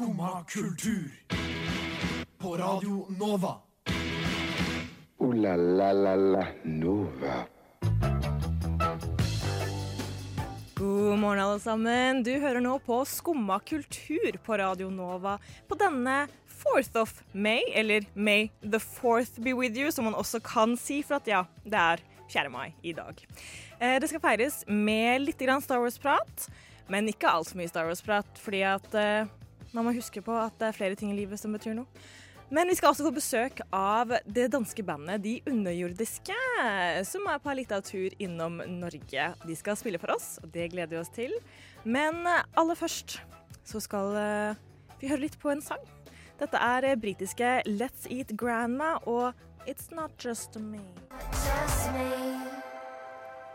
[0.00, 1.10] Skumma kultur.
[2.38, 3.54] På Radio Nova.
[5.18, 7.34] O-la-la-la-la Nova.
[10.74, 12.22] God morgen, alle sammen.
[12.22, 15.34] Du hører nå på Skumma kultur på Radio Nova
[15.68, 16.28] på denne
[16.62, 21.02] 4th of May, eller May the 4th be with you, som man også kan si,
[21.02, 22.00] for at ja, det er
[22.32, 22.48] 4.
[22.48, 23.20] mai i dag.
[23.78, 26.48] Eh, det skal feires med litt Star Wars-prat,
[26.88, 29.28] men ikke altfor mye Star Wars-prat, fordi at eh,
[29.76, 31.88] man må huske på at det er flere ting i livet som betyr noe.
[32.50, 36.34] Men vi skal også få besøk av det danske bandet De Underjordiske,
[37.06, 39.28] som er på en liten tur innom Norge.
[39.46, 41.36] De skal spille for oss, og det gleder vi oss til.
[41.86, 43.20] Men aller først
[43.70, 44.58] så skal eh,
[44.98, 45.86] vi høre litt på en sang.
[46.40, 49.30] Dette er eh, britiske Let's Eat Grandma og
[49.70, 50.82] It's Not Just Me.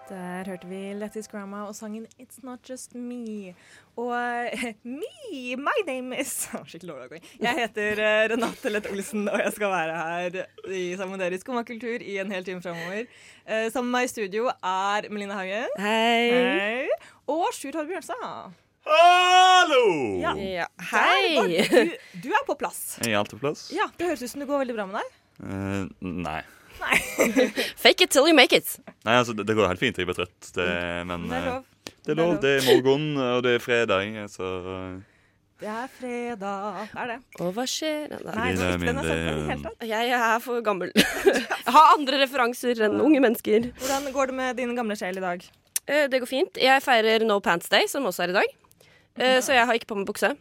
[0.06, 3.56] Der hørte vi Lettis Grandma og sangen It's Not Just Me.
[3.98, 4.12] Og
[4.54, 6.34] eh, me, my name is
[6.70, 7.24] Skikkelig overgang.
[7.42, 10.38] Jeg heter eh, Renate Lett Olsen, og jeg skal være her
[10.70, 13.08] i, sammen med dere i Skummakultur i en hel time framover.
[13.48, 15.74] Eh, sammen med meg i studio er Melina Haugen.
[15.82, 16.30] Hei.
[16.36, 17.00] Hei.
[17.26, 18.54] Og Sjur Torve Bjørnstad.
[18.86, 19.86] Hallo!
[20.22, 20.36] Ja.
[20.38, 20.68] Ja.
[20.92, 21.58] Hei.
[21.66, 21.96] Du,
[22.28, 23.00] du er på plass.
[23.02, 23.72] Jeg er alltid på plass.
[23.74, 25.18] Ja, Det høres ut som det går veldig bra med deg.
[25.42, 26.44] Uh, nei.
[27.84, 28.78] Fake it till you make it.
[29.06, 29.98] Nei, altså, det, det går helt fint.
[29.98, 30.52] Jeg blir trøtt.
[30.56, 30.68] Det,
[31.10, 31.66] men Det er eh, lov.
[32.06, 32.32] det er lov.
[32.44, 34.96] Det er morgen, og det er fredag, så eh,
[35.62, 36.80] Det er fredag.
[36.92, 37.18] Det er det.
[37.42, 38.16] Og hva skjer?
[38.16, 39.90] Nei, Nei, det var min, jeg det-.
[39.92, 40.92] Jeg er for gammel.
[41.66, 43.72] Jeg har andre referanser enn unge mennesker.
[43.82, 45.46] Hvordan går det med din gamle sjel i dag?
[45.88, 46.60] Eh, Det går fint.
[46.62, 48.54] Jeg feirer No Pants Day, som også er i dag.
[49.18, 50.34] Eh, Så jeg har ikke på meg bukse.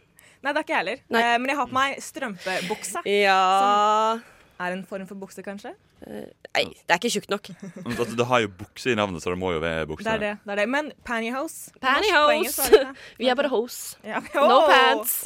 [0.45, 0.99] Nei, det er ikke jeg heller.
[1.09, 1.21] Nei.
[1.25, 3.01] Eh, men jeg har på meg strømpebukse.
[3.09, 4.19] Ja
[4.59, 5.73] Er en form for bukse, kanskje?
[6.05, 7.49] Nei, det er ikke tjukt nok.
[7.85, 10.05] men altså, Det har jo bukse i navnet, så det må jo være bukse.
[10.07, 10.33] Det er det.
[10.43, 10.67] det, er det.
[10.71, 11.73] Men pantyhose?
[11.83, 12.69] Pantyhose.
[12.71, 12.93] Det det?
[13.19, 13.97] Vi er bare hose.
[14.03, 14.23] Ja.
[14.35, 14.69] No Åh!
[14.71, 15.25] pants.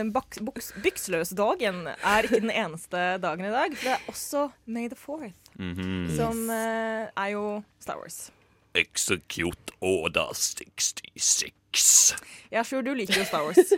[0.01, 3.77] um, baks, Byksløsdagen er ikke den eneste dagen i dag.
[3.77, 6.17] For det er også May the 4th, -hmm.
[6.17, 8.33] som uh, er jo Star Wars.
[8.75, 12.17] Execute Order 66.
[12.53, 13.73] Ja, Sjur, du liker jo Star Wars.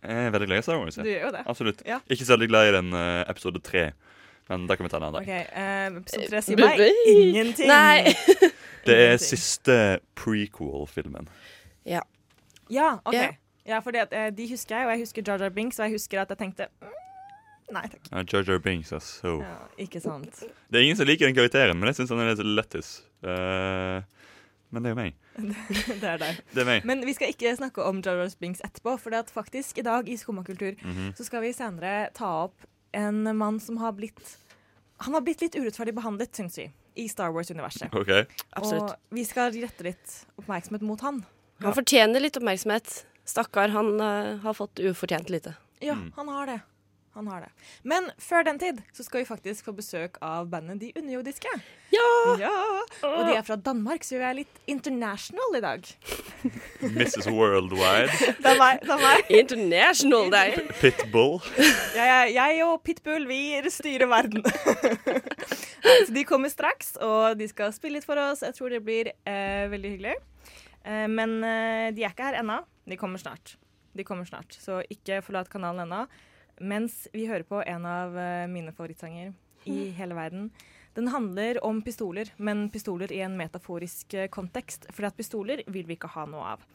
[0.00, 0.96] Jeg er veldig glad i Star Wars.
[0.96, 1.42] Du er jo det.
[1.46, 1.82] Absolutt.
[1.86, 1.98] Ja.
[2.08, 3.90] Ikke så veldig glad i den uh, episode tre,
[4.48, 5.28] men da kan vi ta en annen dag.
[5.28, 6.80] Okay, Eh, episode tre sier meg
[7.12, 7.68] ingenting.
[7.68, 8.14] Nei.
[8.88, 9.76] Det er siste
[10.16, 11.28] prequel-filmen.
[11.84, 12.00] Ja.
[12.72, 13.14] Ja, OK.
[13.14, 13.36] Yeah.
[13.68, 16.22] Ja, for eh, de husker jeg, og jeg husker Jar Jar Binks, og jeg husker
[16.22, 16.96] at jeg tenkte mm,
[17.76, 18.08] Nei takk.
[18.08, 20.40] Ja, Jar Jar Binks, så Ja, ikke sant.
[20.72, 22.88] Det er ingen som liker den karakteren, men jeg syns han er litt lettis.
[23.22, 24.00] Uh,
[24.72, 25.19] men det er jo meg.
[25.36, 26.40] Det er deg.
[26.52, 26.84] Det er meg.
[26.84, 29.82] Men vi skal ikke snakke om Jar Jar Binks etterpå, for det at faktisk i
[29.86, 31.12] dag i Skummakultur Mhm.
[31.16, 34.36] så skal vi senere ta opp en mann som har blitt
[35.00, 37.88] Han har blitt litt urettferdig behandlet, syns vi, i Star Wars-universet.
[37.94, 38.26] Okay.
[38.60, 41.22] Og vi skal rette litt oppmerksomhet mot han.
[41.62, 43.04] Han fortjener litt oppmerksomhet.
[43.24, 45.54] Stakkar, han uh, har fått ufortjent lite.
[45.80, 46.12] Ja, Mm.
[46.16, 46.60] han har det.
[47.18, 47.48] Han har det.
[47.82, 51.50] Men før den tid så skal vi faktisk få besøk av bandet De Underjordiske.
[51.90, 52.04] Ja!
[52.38, 52.52] Ja,
[53.08, 55.88] Og de er fra Danmark, så vi er litt international i dag.
[56.94, 57.26] Mrs.
[57.26, 58.14] Worldwide.
[58.44, 58.78] Det er meg.
[58.86, 59.32] Det er meg.
[59.40, 60.54] International Day.
[60.78, 61.40] Pitbull.
[61.98, 63.40] Ja, ja, jeg og Pitbull, vi
[63.74, 64.46] styrer verden.
[66.06, 68.44] Så de kommer straks, og de skal spille litt for oss.
[68.46, 70.14] Jeg tror det blir eh, veldig hyggelig.
[70.86, 72.62] Eh, men eh, de er ikke her ennå.
[72.86, 73.56] De kommer snart.
[73.98, 76.04] De kommer snart, Så ikke forlat kanalen ennå.
[76.60, 79.32] Mens vi hører på en av eh, mine favorittsanger
[79.64, 80.50] i hele verden.
[80.92, 84.84] Den handler om pistoler, men pistoler i en metaforisk eh, kontekst.
[84.92, 86.68] For at pistoler vil vi ikke ha noe av.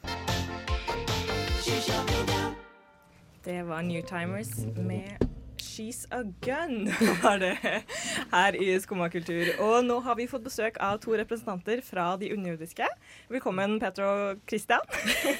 [3.46, 5.22] Det var Newtimers med
[5.62, 6.90] She's a Gun,
[7.22, 9.53] var det her i Skumma kultur.
[9.62, 12.90] Og nå har vi fått besøk av to representanter fra de underjordiske.
[13.29, 14.81] Velkommen, Petro og Christian.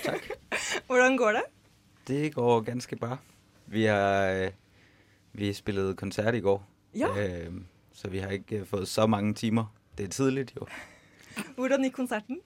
[0.06, 0.36] Takk.
[0.88, 1.48] Hvordan går det?
[2.06, 3.18] Det går ganske bra.
[3.68, 4.52] Vi har, øh,
[5.34, 7.52] vi spillede koncert i går, Ja, øh,
[7.94, 9.76] så vi har ikke øh, fået så mange timer.
[9.98, 10.68] Det er tidligt jo.
[11.58, 12.40] Hvordan gikk konserten?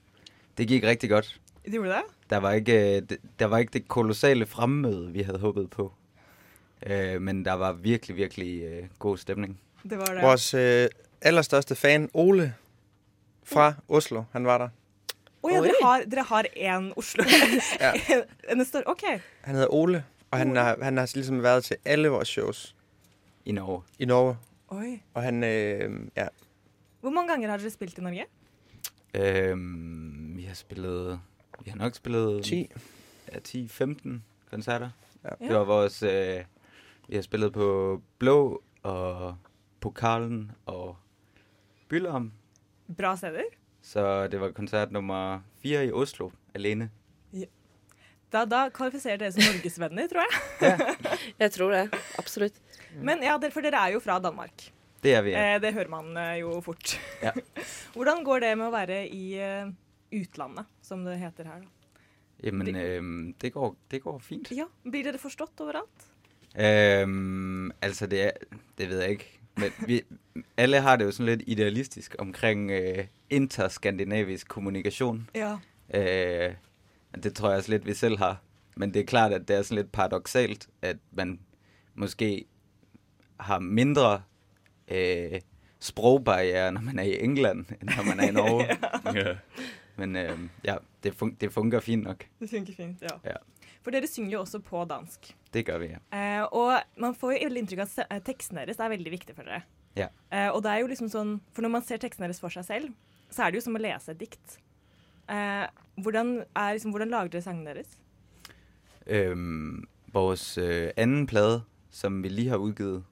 [0.57, 1.40] Det gikk riktig godt.
[1.66, 2.02] Det gjorde det?
[2.30, 5.94] Der var ikke, øh, det- der var ikke det kolossale fremmøde, vi hadde håpet på.
[6.86, 9.60] Øh, men der var virkelig, virkelig øh, god stemning.
[9.83, 10.21] Det var det.
[10.21, 10.88] Vores øh,
[11.21, 12.54] allerstørste fan, Ole
[13.44, 14.69] fra Oslo, han var der.
[15.44, 17.24] Å ja, dere har, dere har én Oslo.
[17.80, 17.92] Ja.
[18.54, 19.04] en stor, OK.
[19.42, 22.76] Han hedder Ole, og han har, han har ligesom været til alle vores shows
[23.46, 23.84] I Norge.
[24.00, 24.38] i Norge.
[24.68, 25.02] Oi.
[25.14, 26.28] Og han, øh, ja,
[27.02, 28.26] Hvor mange ganger har dere spilt i Norge?
[29.14, 29.58] Øh,
[30.38, 31.20] vi har spillet,
[31.64, 32.70] vi har nok spillet 10.
[33.34, 34.10] ja, 10-15
[34.52, 34.90] koncerter.
[35.24, 35.48] Ja.
[35.48, 36.44] Det var vores, øh,
[37.08, 39.36] vi har spillet på Blå og
[39.80, 40.98] Pokalen og
[41.88, 42.31] Bylom.
[42.98, 43.42] Bra steder.
[43.81, 46.90] Så det var koncert nummer 4 i Oslo alene.
[48.30, 50.42] Da, da kvalifiserer dere som norgesvenner, tror jeg.
[51.44, 51.86] Jeg tror det.
[52.22, 52.60] Absolutt.
[53.02, 54.70] Men ja, for dere er jo fra Danmark.
[55.04, 55.34] Det er vi.
[55.34, 55.56] Ja.
[55.56, 56.98] Eh, det hører man eh, jo fort.
[57.24, 57.34] Ja.
[57.96, 59.72] Hvordan går det med å være i eh,
[60.20, 61.64] utlandet, som det heter her?
[61.64, 61.76] da?
[62.44, 64.52] Jamen, øhm, det, går, det går fint.
[64.56, 66.06] Ja, Blir dere forstått overalt?
[66.56, 69.34] Um, altså, det, er, det ved jeg ikke.
[69.60, 69.98] Men vi,
[70.56, 73.04] alle har det jo sånn litt idealistisk omkring uh,
[73.36, 75.26] interskandinavisk kommunikasjon.
[75.36, 75.58] Ja.
[75.92, 76.56] Øh,
[77.15, 78.41] det tror jeg også lidt, vi selv har.
[78.75, 81.39] Men det er klart, at det er sådan lidt paradoxalt, at man
[81.95, 82.45] måske
[83.39, 84.21] har mindre
[84.88, 85.41] øh,
[85.79, 88.67] sprogbarriere, når man er i England, end når man er i Norge.
[89.19, 89.35] Ja.
[89.95, 92.23] Men øh, ja, det, fun- det fungerer fint nok.
[92.39, 93.15] Det funker fint, ja.
[93.25, 93.35] Ja.
[93.83, 95.35] For dere synger jo også på dansk.
[95.53, 96.00] Det gør vi, ja.
[96.39, 99.35] Eh, og man får jo veldig inntrykk av at eh, tekstene deres er veldig viktig
[99.35, 99.61] for dere.
[99.97, 100.07] Ja.
[100.31, 102.67] Eh, og det er jo liksom sånn, for når man ser tekstene deres for seg
[102.67, 102.94] selv,
[103.31, 104.56] så er det jo som å lese et dikt.
[105.29, 105.65] Eh,
[106.01, 107.98] hvordan, er, liksom, hvordan lager dere sangene deres?
[109.07, 113.04] Øhm, vores øh, anden plade, som vi lige har udgivet,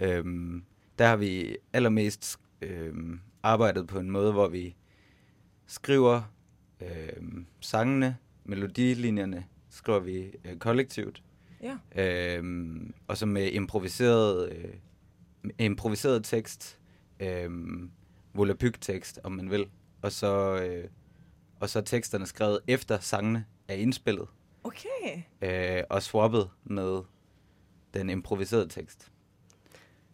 [0.00, 0.64] øhm,
[0.98, 4.76] der har vi allermest øhm, arbejdet på en måde, hvor vi
[5.66, 6.22] skriver
[6.80, 11.22] øhm, sangene, melodilinjerne, skriver vi øh, kollektivt,
[11.62, 11.76] Ja.
[12.36, 14.74] øhm, og så med improviseret, øh,
[15.58, 16.78] improviseret tekst,
[17.20, 17.90] øhm,
[18.34, 19.66] volapyk-tekst, om man vil,
[20.02, 20.84] og så, øh,
[21.60, 24.28] og så er teksterne skrevet efter sangene er indspillet
[24.64, 24.84] OK.
[25.42, 27.02] øh, og swappet med
[27.94, 29.10] den improviserede tekst.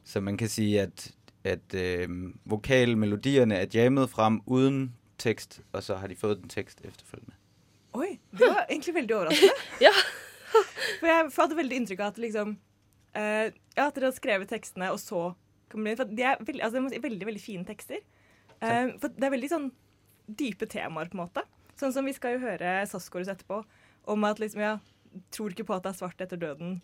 [0.05, 1.13] Så man kan sige, at,
[1.45, 2.09] at øh,
[2.45, 7.35] vokalmelodierne er jammet frem uden tekst, og så har de fået den tekst efterfølgende.
[7.93, 9.53] Oi, det var egentlig veldig overraskende.
[9.87, 9.95] Ja.
[11.01, 12.57] For jeg hadde veldig inntrykk av at liksom
[13.17, 13.47] uh,
[13.77, 15.33] Ja, at dere hadde skrevet tekstene, og så
[15.69, 15.99] kommer det inn.
[15.99, 18.03] For de er veldig, altså, det veldig, veldig fine tekster.
[18.63, 19.71] Uh, for det er veldig sånn
[20.27, 21.45] dype temaer, på en måte.
[21.81, 23.63] Sånn som vi skal jo høre SAS-korus etterpå,
[24.11, 24.75] om at liksom, ja,
[25.35, 26.81] tror ikke på at det er svart etter døden,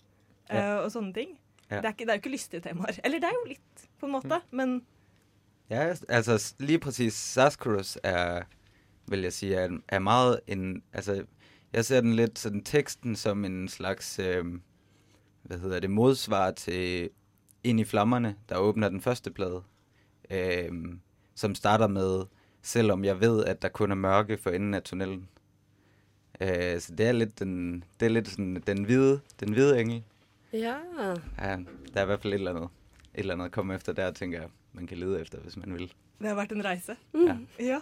[0.50, 1.36] eh, og sånne ting.
[1.70, 1.80] Ja.
[1.80, 2.98] Det, er ikke, det er jo ikke lystige temaer.
[3.04, 4.80] Eller det er jo litt, på en måte, men
[5.70, 8.42] Ja, altså lige præcis Saskurus er,
[9.06, 11.24] vil jeg si, er, er meget en, altså
[11.72, 14.58] jeg ser den litt sånn teksten som en slags, øh,
[15.46, 17.10] Hva heter det, Motsvar til
[17.64, 19.62] Inn i flammerne, der åpner den første plate,
[20.30, 20.98] øh,
[21.34, 22.26] som starter med,
[22.62, 25.28] selvom jeg ved, at der kun er mørke for enden af tunnelen.
[26.40, 30.02] Øh, så det er lidt den, det er lidt sådan den hvide, den hvide engel.
[30.52, 30.74] Ja.
[31.38, 31.56] Ja,
[31.94, 32.68] der er i hvert fald et eller andet,
[33.14, 35.74] et eller andet at komme efter der, tænker jeg, man kan lede efter, hvis man
[35.74, 35.92] vil.
[36.18, 36.96] det har vært en reise.
[37.14, 37.36] Ja.
[37.60, 37.78] Ja.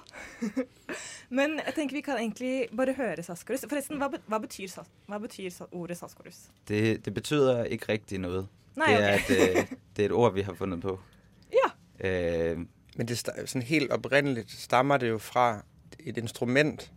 [1.38, 3.64] Men jeg tenker vi kan egentlig bare høre SAS-korus.
[3.69, 4.69] Forresten, hva, hva, betyr,
[5.06, 6.38] hva betyr ordet SAS-korus?
[6.69, 8.48] Det, det betyder ikke rigtig noget.
[8.76, 9.34] Nei, det, er okay.
[9.34, 9.66] et, øh,
[9.96, 11.00] det er et ord, vi har fundet på.
[11.58, 11.69] Ja.
[12.08, 12.58] Øh,
[12.98, 15.64] Men det sådan helt oprindeligt stammer det jo fra
[16.00, 16.92] et instrument,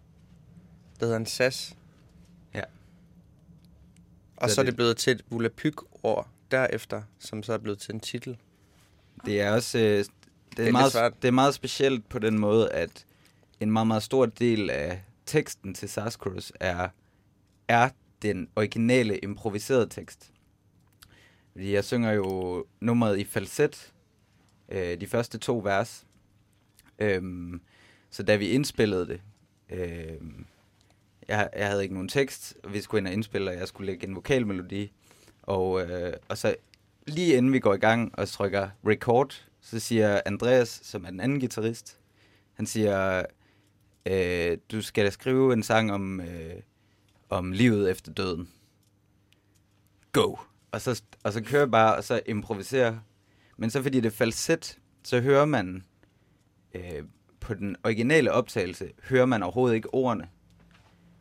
[1.00, 1.76] der hedder en sas.
[2.54, 2.62] Ja.
[4.38, 7.80] Og Så så er det- det blevet til et volapyk-ord derefter, som så er blevet
[7.80, 8.38] til en titel.
[9.26, 10.04] det er også øh, det er,
[10.58, 13.06] er lidt meget, det er meget specielt på den måde, at
[13.60, 16.90] en meget, meget stor del af teksten til Saskurus er,
[17.68, 17.90] er
[18.22, 20.32] den originale improviserede tekst.
[21.52, 23.94] Fordi jeg synger jo nummeret i falset,
[24.72, 26.06] øh, de første to vers.
[27.00, 27.62] Øhm,
[28.10, 29.22] så da vi indspillede det,
[29.70, 30.22] øh,
[31.28, 33.86] jeg, jeg havde ikke nogen tekst, og vi skulle ind og indspille, og jeg skulle
[33.86, 34.92] lægge en vokalmelodi.
[35.42, 36.56] Og, øh, og så
[37.08, 41.20] lige inden vi går i gang og trykker record, så siger Andreas, som er den
[41.20, 42.00] anden guitarist,
[42.54, 43.26] han siger,
[44.06, 46.62] øh, du skal da skrive en sang om, øh,
[47.30, 48.50] om livet efter døden.
[50.12, 50.36] Go!
[50.72, 52.98] Og så, og så kører jeg bare, og så improviserer.
[53.62, 55.84] Men så fordi det er falset, så hører man
[56.74, 57.04] øh,
[57.40, 60.30] på den originale optagelse, hører man overhovedet ikke ordene.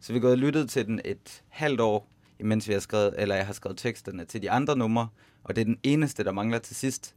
[0.01, 3.35] Så vi har og lyttet til den et halvt år, imens vi har skrevet, eller
[3.35, 5.09] jeg har skrevet teksterne til de andre numre,
[5.45, 7.15] og det er den eneste, der mangler til sidst.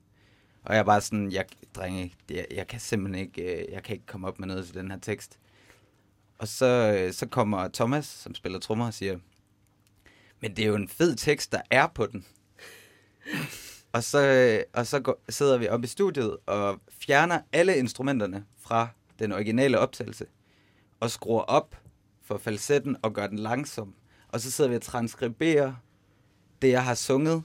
[0.63, 3.93] Og jeg er bare sådan, jeg, drenge, jeg, jeg kan simpelthen ikke, øh, jeg kan
[3.93, 5.39] ikke komme opp med noe til den her tekst.
[6.37, 9.19] Og så, øh, så kommer Thomas, som spiller trommer, og sier,
[10.41, 12.25] men det er jo en fed tekst, der er på den.
[13.93, 18.88] Og så, og så går, sidder vi oppe i studiet og fjerner alle instrumenterne fra
[19.19, 20.25] den originale optagelse,
[21.00, 21.75] og skruer op
[22.23, 23.93] for falsetten og gør den langsom.
[24.27, 25.73] Og så sidder vi og transkriberer
[26.62, 27.43] det, jeg har sunget.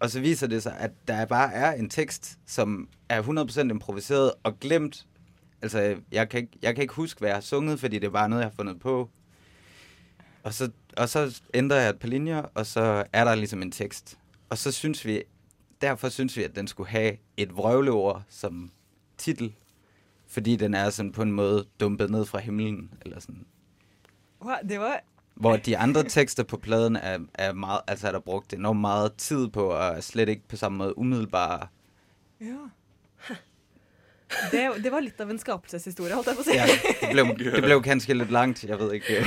[0.00, 4.32] Og så viser det sig, at der bare er en tekst, som er 100% improviseret
[4.42, 5.06] og glemt.
[5.62, 8.10] Altså, jeg kan, ikke, jeg kan ikke huske, hvad jeg har sunget, fordi det er
[8.10, 9.10] bare noget, jeg har fundet på.
[10.42, 13.72] Og så, og så ændrer jeg et par linjer, og så er der ligesom en
[13.72, 14.18] tekst.
[14.52, 15.22] Og så synes vi,
[15.80, 18.70] derfor synes vi, at den skulle have et vrøvleord som
[19.18, 19.54] titel.
[20.26, 23.46] Fordi den er sådan på en måde dumpet ned fra himlen, eller sådan.
[24.42, 25.00] Wow, det var
[25.34, 29.14] Hvor de andre tekster på pladen er, er meget, altså er der brugt enormt meget
[29.14, 31.66] tid på, og er slet ikke på samme måde umiddelbare.
[32.40, 32.56] Ja.
[34.52, 36.56] Det, det var litt av en skapelseshistorie, holdt jeg på å si.
[36.56, 39.20] Ja, det ble, det blev kanskje litt langt, jeg vet ikke.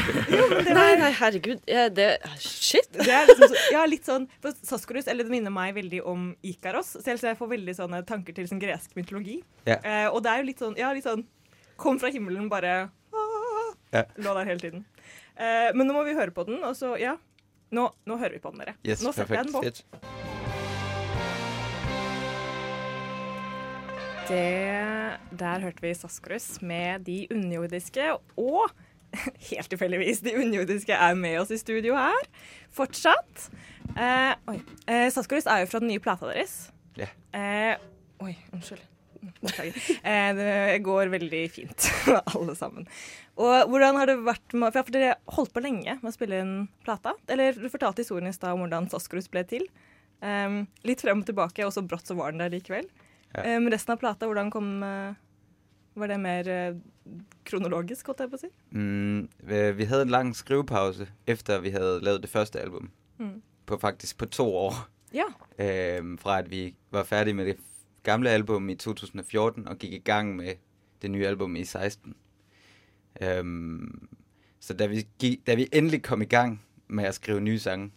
[0.76, 1.62] Nei, nei, herregud.
[1.70, 2.08] Ja, det
[2.42, 2.90] Shit.
[2.96, 6.28] Det er liksom så, ja, litt sånn for Saskorus eller det minner meg veldig om
[6.46, 6.96] Ikaros.
[7.06, 9.40] Selv så jeg får veldig sånne tanker til sånn gresk mytologi.
[9.70, 9.80] Ja.
[9.80, 11.26] Eh, og det er jo litt sånn Ja, litt sånn
[11.82, 12.76] Kom fra himmelen, bare
[13.96, 14.06] Ja.
[14.20, 14.86] Lå der hele tiden.
[15.36, 17.18] Eh, men nå må vi høre på den, og så Ja.
[17.76, 18.78] Nå, nå hører vi på den, dere.
[18.86, 20.25] Yes, nå setter jeg den på.
[24.26, 28.08] Det, der hørte vi Saskorus med de underjordiske,
[28.42, 28.72] og
[29.52, 32.26] helt tilfeldigvis, de underjordiske er med oss i studio her
[32.76, 33.46] fortsatt.
[33.94, 34.58] Eh, oi.
[34.90, 36.58] Eh, Saskorus er jo fra den nye plata deres.
[36.98, 37.14] Yeah.
[37.38, 37.86] Eh,
[38.26, 38.82] oi, unnskyld.
[39.46, 41.88] Eh, det går veldig fint,
[42.36, 42.90] alle sammen.
[43.42, 46.54] Og hvordan har det vært med, For dere holdt på lenge med å spille inn
[46.86, 47.14] plata.
[47.30, 49.66] Eller du fortalte historien i stad om hvordan Saskorus ble til.
[50.26, 52.90] Eh, litt frem og tilbake, og så brått så var den der likevel.
[53.36, 53.58] Ja.
[53.58, 55.16] Um, resten av plata, hvordan kom eh,
[55.96, 56.78] Var det mer eh,
[57.48, 58.50] kronologisk, holdt jeg på å si?
[58.76, 59.28] Mm,
[59.80, 62.92] vi hadde en lang skrivepause, efter vi hadde lavet det første albumet.
[63.20, 63.38] Mm.
[63.66, 64.82] På faktisk på to år.
[65.16, 65.30] Ja.
[65.56, 67.58] Um, fra at vi var ferdig med det
[68.04, 70.60] gamle albumet i 2014 og gikk i gang med
[71.02, 72.16] det nye albumet i 16.
[73.22, 74.10] Um,
[74.60, 77.92] så da vi, gik, da vi endelig kom i gang med å skrive nye sange,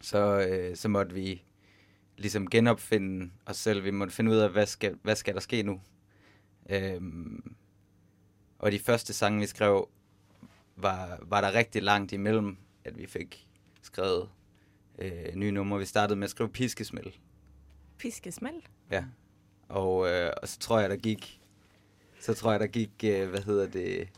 [0.00, 1.42] så, øh, så måtte vi
[2.20, 3.84] ligesom genopfinde os selv.
[3.84, 5.80] Vi måtte finde ud af, hvad skal, hvad skal der ske nu?
[6.70, 7.54] Øhm,
[8.58, 9.88] og de første sange, vi skrev,
[10.76, 13.48] var, var der rigtig langt imellem, at vi fik
[13.82, 14.28] skrevet
[14.98, 15.78] øh, nye numre.
[15.78, 17.12] Vi startede med at skrive Piskesmæld.
[17.98, 18.62] Piskesmæld?
[18.90, 19.04] Ja.
[19.68, 21.40] Og, øh, og så tror jeg, der gik,
[22.20, 24.08] så tror jeg, der gik, øh, hvad hedder det,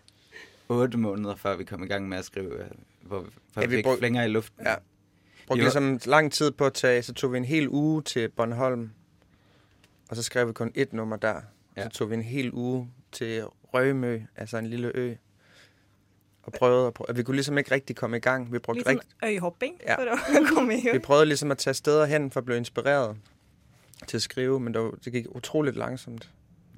[0.69, 3.71] otte måneder, før vi kom i gang med at skrive, øh, hvor, før Ja, vi
[3.71, 4.67] vi fik brug- flænger i luften.
[4.67, 4.75] Ja.
[5.47, 8.91] Brugte ligesom lang tid på at tage, så tog vi en hel uge til Bornholm,
[10.11, 11.41] og så skrev vi kun et nummer der.
[11.77, 11.83] Ja.
[11.85, 13.43] Så tog vi en hel uge til
[13.75, 15.15] Rømø, altså en lille ø,
[16.43, 18.53] og prøvede at, prøve, vi kunne ligesom ikke rigtig komme i gang.
[18.53, 19.97] Vi, brugte ligesom rigt, sånn Ja.
[19.97, 21.03] for å komme i vi gang.
[21.03, 23.17] prøvede ligesom at tage steder hen for at blive inspireret
[24.09, 26.31] til at skrive, men det, var, det gik utroligt langsomt.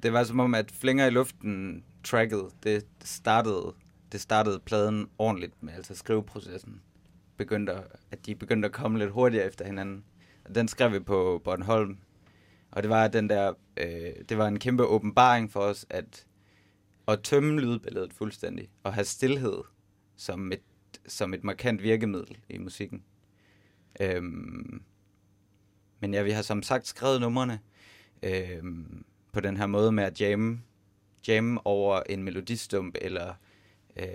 [0.03, 3.73] Det var som om, at flænger i luften tracket, det startede,
[4.11, 6.81] det startede pladen ordentligt med, altså skriveprocessen.
[7.37, 7.73] Begyndte,
[8.11, 10.03] at- de begyndte at komme lidt hurtigere efter hinanden.
[10.55, 11.97] Den skrev vi på Bornholm.
[12.71, 16.25] Og det var den der, øh, det var en kæmpe åbenbaring for os, at
[17.07, 19.57] at tømme lydbilledet fuldstændig, og have stillhed
[20.15, 20.61] som et,
[21.07, 23.03] som et markant virkemiddel i musikken.
[23.99, 24.81] Øhm,
[25.99, 27.59] men ja, vi har som sagt skrevet numrene
[28.23, 30.61] øhm, på den her måde med at jamme,
[31.27, 33.33] jamme over en melodistump, eller
[33.97, 34.05] øh,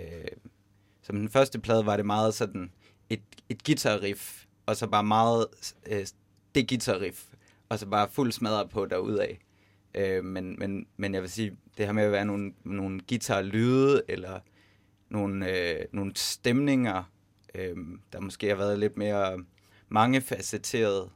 [1.01, 2.71] som den første plade var det meget sådan
[3.13, 5.47] et, et guitarriff, og så bare meget
[5.87, 6.05] øh,
[6.55, 7.25] det guitarriff,
[7.69, 9.35] og så bare fuld smadret på derudad.
[9.95, 14.01] Øh, men, men, men jeg vil sige, det her med at være nogle, nogle guitarlyde,
[14.07, 14.39] eller
[15.09, 17.03] nogle, øh, nogle stemninger,
[17.55, 17.75] øh,
[18.13, 19.45] der måske har været lidt mere
[19.89, 21.11] mangefacetteret,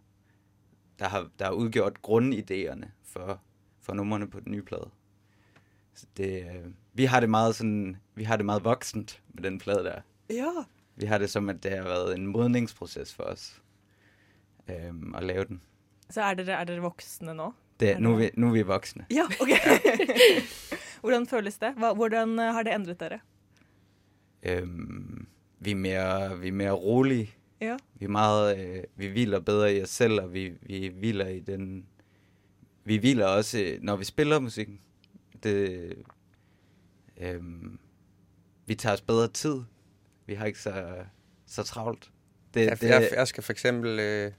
[0.99, 3.41] der har, der har udgjort grundidéerne for,
[3.81, 4.89] for numrene på den nye plade.
[5.93, 9.59] Så det, øh, vi har det meget sådan, vi har det meget voksent med den
[9.59, 10.01] plade der.
[10.29, 10.51] Ja.
[10.95, 13.49] Vi har det som, at det har vært en modningsprosess for oss
[14.69, 15.61] um, å lave den.
[16.09, 17.51] Så er dere, er dere voksne nå?
[17.81, 19.07] Det, nå, er vi, nå, er vi voksne.
[19.11, 19.51] Ja, OK.
[21.03, 21.73] hvordan føles det?
[21.79, 23.19] Hva, hvordan eh, har det endret dere?
[24.45, 25.25] Um,
[25.59, 27.33] vi, er mer, vi er mere rolige.
[27.59, 27.75] Ja.
[27.99, 31.43] Vi, er meget, uh, vi hviler bedre i oss selv, og vi, vi hviler i
[31.43, 31.85] den...
[32.85, 34.79] Vi hviler også, når vi spiller musikken.
[35.43, 35.97] Det,
[37.19, 37.79] um,
[38.69, 39.65] vi tar oss bedre tid.
[40.27, 40.73] Vi har ikke så,
[41.47, 42.09] så travlt.
[42.53, 43.99] Det, Jeg, det, jeg, jeg skal for eksempel...
[43.99, 44.31] Øh,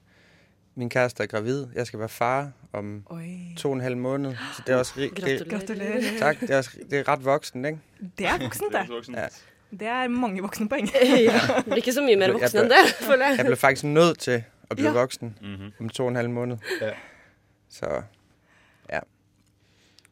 [0.79, 1.67] min kæreste er gravid.
[1.75, 3.55] Jeg skal være far om Oi.
[3.59, 4.35] to og en halv måned.
[4.57, 4.95] Så det er også...
[4.95, 5.45] Gratulerer.
[5.51, 6.19] Gratulerer.
[6.19, 6.41] tak.
[6.41, 7.79] Det er, også, det er ret voksen, ikke?
[8.19, 8.91] Det er voksent, Det er det.
[8.91, 9.17] voksent.
[9.17, 9.27] Ja.
[9.71, 10.91] Det er mange voksne poeng.
[10.95, 11.41] ja.
[11.57, 13.47] Det blir ikke så mye mer voksen enn det, føler Jeg jeg.
[13.47, 14.93] ble faktisk nødt til å bli Ja.
[14.93, 14.99] ja.
[15.01, 15.73] voksen Mhm.
[15.81, 16.59] om to og en halv måned.
[16.81, 16.93] Ja.
[17.69, 18.03] Så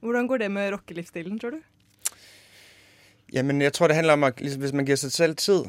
[0.05, 1.61] Hvordan går det med rockelivsstilen, tror du?
[3.35, 5.65] Jamen, jeg tror, det handler om, at ligesom, hvis man giver sig selv tid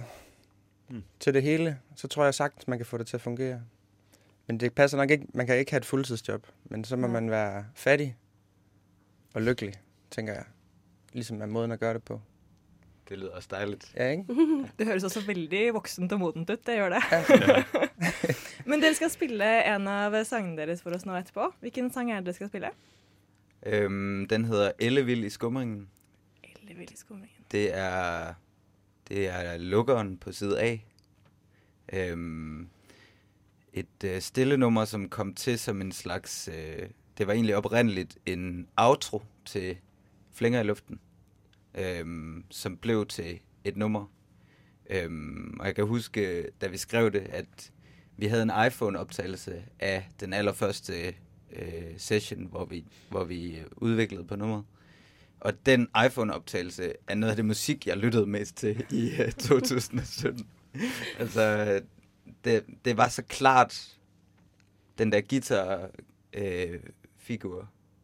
[0.89, 1.03] Mm.
[1.19, 3.61] til det hele, så tror jeg sagtens, man kan få det til at fungere.
[4.47, 5.25] Men det passer nok ikke.
[5.33, 7.13] Man kan ikke have et fuldtidsjob, men så må mm.
[7.13, 8.17] man være fattig
[9.33, 9.73] og lykkelig,
[10.11, 10.43] tænker jeg.
[11.13, 12.21] Ligesom er måden at gøre det på.
[13.09, 13.93] det lyder også dejligt.
[13.95, 14.25] Ja, ikke?
[14.79, 16.67] Det høres også veldig voksent og modent ut.
[16.67, 17.03] Det gjør det.
[17.11, 17.63] Ja.
[18.69, 21.53] Men dere skal spille en av sangene deres for oss nå etterpå.
[21.59, 22.69] Hvilken sang er det dere skal spille?
[23.65, 25.89] Øhm, den hedder Ellevild i skumringen.
[26.43, 27.34] Ellevill i skumringen.
[27.51, 28.33] Det er
[29.07, 30.77] Det er lukkeren på side A.
[31.93, 32.69] Øhm,
[33.73, 36.49] et øh, stille nummer, som kom til som en slags...
[36.53, 39.77] Øh, det var egentlig oprindeligt en outro til
[40.33, 40.99] Flænger i luften,
[41.75, 44.05] øhm, som blev til et nummer.
[44.89, 47.71] Øhm, og jeg kan huske, da vi skrev det, at
[48.17, 50.93] vi havde en iPhone-optagelse af den allerførste
[51.51, 54.63] øh, session, hvor vi, hvor vi øh, udviklede på nummeret.
[55.39, 60.47] Og den iPhone-optagelse er noget af det musik, jeg lyttede mest til i uh, 2017.
[61.19, 61.81] altså,
[62.43, 63.97] det, det var så klart,
[64.97, 65.89] den der guitar
[66.33, 66.79] øh,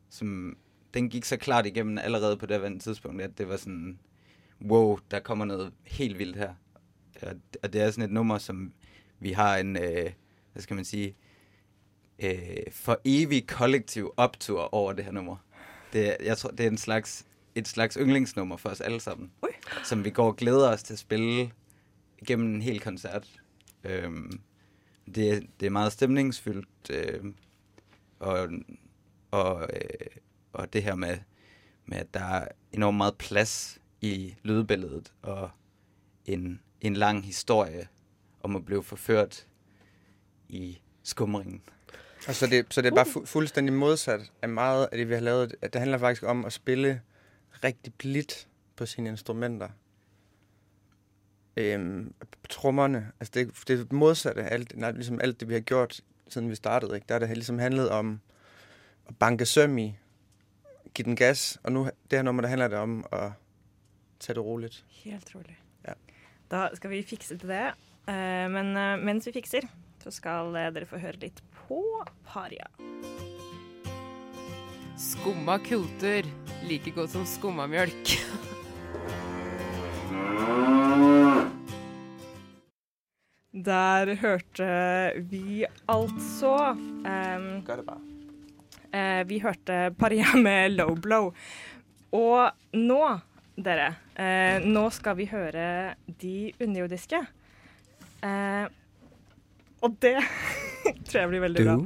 [0.10, 0.58] som
[0.94, 4.00] den gik så klart igennem allerede på det tidspunkt, at det var sådan,
[4.62, 6.54] wow, der kommer noget helt vildt her.
[7.22, 8.74] Og, og det er sådan et nummer, som
[9.20, 10.12] vi har en, øh,
[10.54, 11.16] hvad skal man sige,
[12.20, 15.36] øh, for evig kollektiv optur over det her nummer.
[15.94, 19.50] Det, jeg tror, det er en slags, et slags yndlingsnummer for os alle sammen, Ui.
[19.84, 21.52] som vi går og glæder os til at spille
[22.28, 23.42] gennem en hel koncert.
[23.84, 24.42] Øhm,
[25.16, 27.34] det, det er meget stemningsfyldt, øh,
[28.20, 28.50] og,
[29.32, 30.08] og, øh,
[30.54, 31.18] og det her med,
[31.86, 35.50] med, at der er enormt meget plads i lydbilledet, og
[36.26, 37.88] en, en lang historie
[38.44, 39.48] om at blive forført
[40.50, 41.62] i skumringen.
[42.28, 45.14] Og så det, så det er bare fu- fuldstændig modsat af meget af det, vi
[45.14, 45.56] har lavet.
[45.62, 47.02] At det handler faktisk om at spille
[47.64, 49.70] rigtig blidt på sine instrumenter.
[51.58, 52.14] Øhm,
[52.50, 56.02] trommerne, altså det, det er modsatte af alt, nej, ligesom alt det, vi har gjort,
[56.28, 56.96] siden vi startede.
[56.96, 57.06] Ikke?
[57.10, 58.20] Der har det ligesom handlet om
[59.08, 59.96] at banke søm i,
[60.94, 63.32] give den gas, og nu det her nummer, der handler det om at
[64.20, 64.86] tage det roligt.
[64.90, 65.60] Helt rolig.
[65.88, 65.94] Ja.
[66.52, 67.74] Da skal vi fikse til det.
[68.08, 69.60] Uh, men uh, mens vi fikser,
[70.02, 71.82] så skal eh, dere få høre litt på
[72.28, 72.68] Paria.
[74.98, 76.28] Skumma kultur.
[76.70, 78.16] Like godt som skummamjølk.
[83.52, 84.68] Der hørte
[85.28, 87.48] vi altså um,
[88.94, 91.34] eh, Vi hørte Paria med Low Blow.
[92.16, 93.02] Og nå,
[93.60, 97.22] dere, uh, nå skal vi høre De underjordiske.
[98.22, 98.66] Eh,
[99.82, 100.16] og det
[101.08, 101.78] tror jeg blir veldig bra.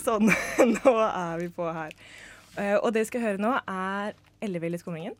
[0.00, 0.28] Sånn,
[0.76, 1.94] nå er vi på her.
[2.58, 5.16] Eh, og det vi skal høre nå, er Elleville i skumringen.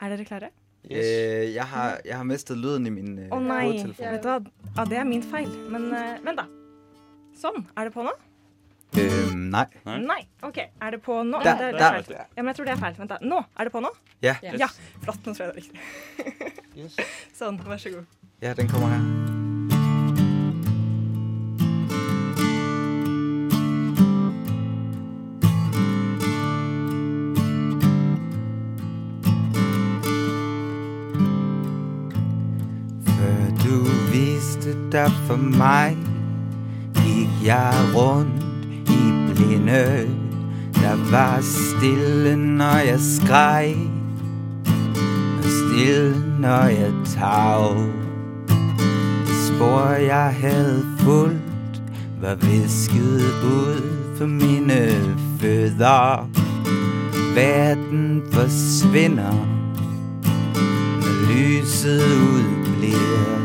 [0.00, 0.50] Er dere klare?
[0.88, 4.14] Øh, jeg, har, jeg har mistet lyden i min øh, Å nei, hovedtelefon.
[4.14, 4.38] vet du hva?
[4.78, 5.50] Ja, det er min feil.
[5.72, 6.46] Men eh, vent, da.
[7.40, 7.66] Sånn.
[7.76, 8.14] Er det på nå?
[8.96, 9.66] Um, nei.
[10.02, 10.22] Nei.
[10.42, 10.56] OK.
[10.82, 11.42] Er det på nå?
[11.44, 11.98] Der, det, det der.
[12.00, 12.16] er feil.
[12.24, 12.96] Ja, men jeg tror det er feil.
[13.02, 13.20] Vent, da.
[13.22, 13.42] Nå!
[13.56, 13.92] Er det på nå?
[14.24, 14.38] Ja.
[14.42, 14.70] Ja.
[15.04, 15.20] Flott.
[15.26, 16.56] Nå tror jeg det er riktig.
[16.80, 16.96] Yes.
[17.42, 17.60] Sånn.
[17.68, 18.18] Vær så god.
[18.40, 19.39] ja, den kommer her.
[35.26, 35.96] For meg
[36.94, 38.44] gikk jeg rundt
[38.90, 39.00] i
[39.34, 40.08] blinde.
[40.74, 43.76] Der var stille, når jeg skreg,
[45.38, 47.74] og stille, når jeg tau.
[49.26, 51.82] Det spor, jeg hadde fulgt,
[52.20, 56.28] var visket ut for mine fødder.
[57.34, 59.46] Verden forsvinder,
[61.00, 63.39] når lyset udbliver.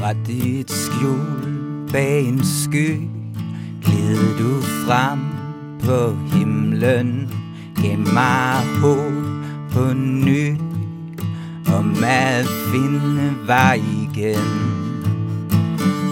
[0.00, 1.48] Fra dit skjul
[1.92, 3.04] bag en sky
[3.84, 5.26] Gled du frem
[5.82, 5.98] på
[6.32, 7.10] himlen
[7.76, 9.18] Gav meg håp
[9.74, 10.56] på ny
[11.76, 14.48] Om at finner veien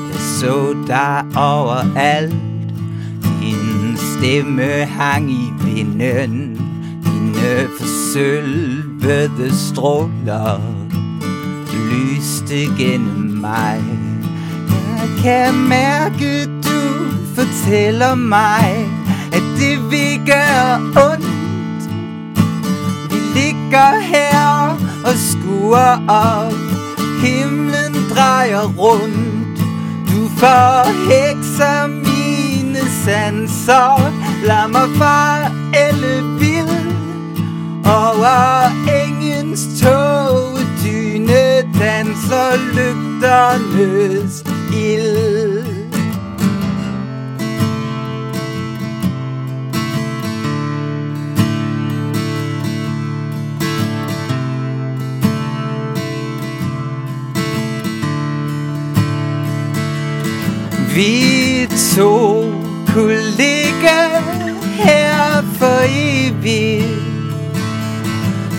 [0.05, 0.59] Jeg så
[0.91, 2.37] deg overalt
[3.41, 6.37] Din stemme hang i vinden
[7.09, 10.61] Dine forsølvede stråler
[11.89, 13.83] lyste gennem mig
[14.69, 16.81] Jeg kan mærke, du
[17.35, 18.89] fortæller meg?
[19.33, 20.75] At det vil gjør
[21.11, 21.83] ondt.
[23.11, 26.55] Vi ligger her og skuer opp
[27.23, 29.59] Himlen drejer rundt.
[30.09, 34.13] Du forhekser mine sanser
[34.47, 36.29] La meg fare elle
[37.89, 39.81] over engens
[41.29, 43.55] minutten så lukta
[44.75, 45.65] ild.
[60.95, 62.43] Vi to
[62.87, 63.99] kunne ligge
[64.77, 66.85] her for evig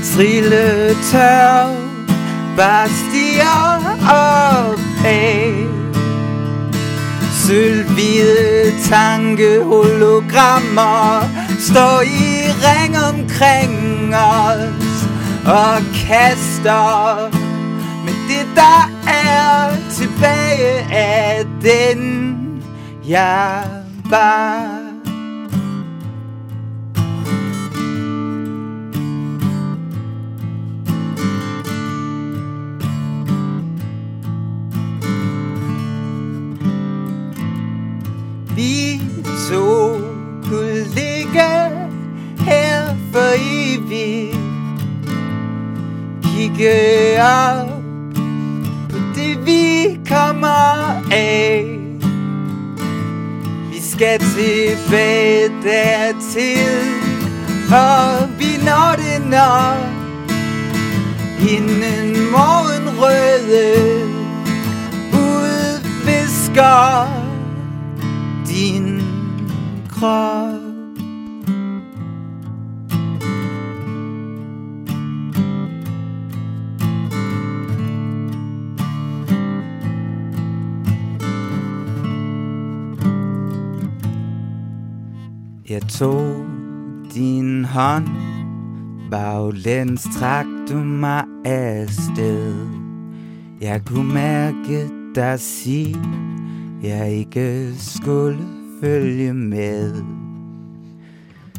[0.04, 1.79] Trille tørv
[2.60, 3.80] bare stiger
[4.12, 5.54] op af
[7.34, 11.24] Sølvhvide tankehologrammer
[11.60, 15.08] Står i ring omkring os
[15.46, 17.30] Og kaster.
[18.06, 22.64] Men det der er tilbage af den
[23.08, 23.64] Jeg
[24.06, 24.79] var
[43.92, 44.38] evigt
[46.24, 48.16] Kigge opp
[48.90, 51.66] på det vi kommer av.
[53.72, 56.86] Vi skal tilbage dertil
[57.72, 60.00] Og vi når det nok
[61.50, 64.04] Inden morgenrøde
[65.14, 67.08] Udvisker
[68.48, 69.02] din
[69.90, 70.59] krop
[85.80, 86.46] Jeg tog
[87.14, 88.08] din hånd
[89.12, 92.56] Baglæns trak du mig afsted.
[93.62, 95.96] Jeg kunne mærke dig sige
[96.84, 98.40] Jeg ikke skulle
[98.84, 100.04] følge med.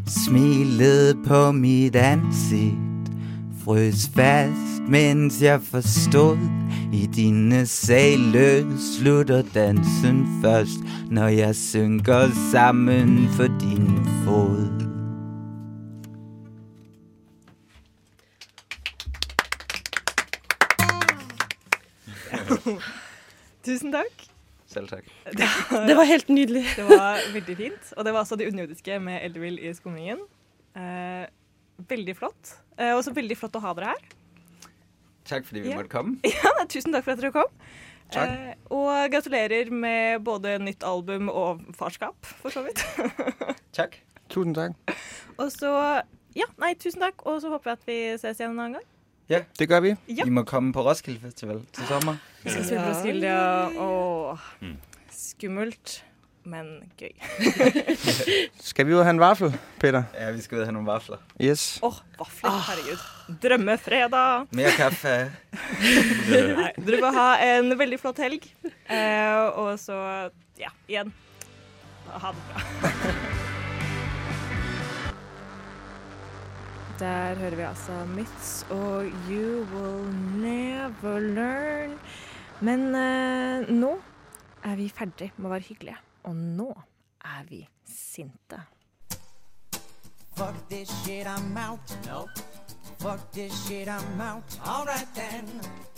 [0.07, 2.77] Smilet på mit ansigt
[3.65, 6.39] Frøs fast, mens jeg forstod
[6.93, 10.79] I dine sale slutter dansen først.
[11.11, 13.47] Når jeg synker sammen for
[24.71, 25.09] takk.
[25.27, 25.87] Selv takk.
[25.89, 26.65] Det var helt nydelig.
[26.77, 27.93] Det var veldig fint.
[27.97, 30.23] Og det var altså det underjordiske med Eldervill i Skumringen.
[30.79, 31.27] Eh,
[31.91, 32.55] veldig flott.
[32.79, 34.11] Eh, også veldig flott å ha dere her.
[35.31, 35.77] Takk fordi vi Ja.
[35.81, 36.19] måtte komme.
[36.37, 37.51] Ja, tusen takk for at dere kom.
[38.11, 42.83] Eh, og gratulerer med både nytt album og farskap, for så vidt.
[43.79, 44.01] Takk.
[44.31, 44.75] Tusen takk.
[45.39, 45.71] og så
[46.35, 47.23] Ja, nei, tusen takk.
[47.27, 48.89] Og så håper jeg at vi ses igjen en annen gang.
[49.31, 49.95] Det gør vi.
[50.11, 50.25] Ja.
[50.27, 52.17] I må komme på Roskilde Festival til sommer.
[52.43, 53.69] Vi skal spille på Roskilde, ja.
[53.79, 54.39] Åh,
[55.15, 56.05] skummelt,
[56.51, 57.13] men gøy.
[58.71, 60.03] Skal vi ut og ha en vaffel, Peter?
[60.19, 61.21] Ja, vi skal ut og ha noen vafler.
[61.39, 61.79] Yes.
[61.87, 63.05] Åh, vafler, herregud.
[63.45, 64.49] Drømmefredag.
[64.57, 65.15] Mere kaffe.
[66.31, 68.49] Nei, dere får ha en veldig flott helg.
[68.65, 70.01] Eh, og så,
[70.59, 71.15] ja, igjen.
[72.11, 73.47] Ha det bra.
[77.01, 81.95] Der hører vi altså Myths og You Will Never Learn.
[82.61, 83.95] Men eh, nå
[84.65, 85.97] er vi ferdig med å være hyggelige.
[86.29, 86.67] Og nå
[87.25, 88.61] er vi sinte.
[90.37, 91.97] Fuck this shit, I'm out.
[92.05, 92.27] No.
[92.99, 94.61] Fuck this shit, I'm out.
[94.67, 95.49] All right then.